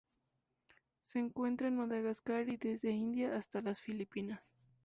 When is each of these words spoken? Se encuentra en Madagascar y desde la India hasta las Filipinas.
Se 1.03 1.19
encuentra 1.19 1.67
en 1.67 1.75
Madagascar 1.77 2.49
y 2.49 2.57
desde 2.57 2.87
la 2.87 2.95
India 2.95 3.35
hasta 3.37 3.61
las 3.61 3.81
Filipinas. 3.81 4.57